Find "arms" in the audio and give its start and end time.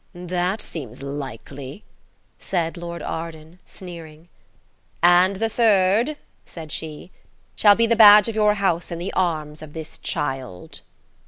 9.13-9.61